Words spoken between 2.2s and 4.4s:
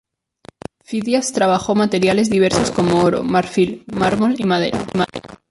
diversos como oro, marfil, bronce, mármol